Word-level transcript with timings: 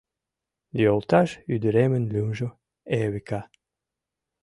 —Йолташ 0.81 1.29
ӱдыремын 1.53 2.03
лӱмжӧ 2.13 2.49
Эвика. 3.01 3.41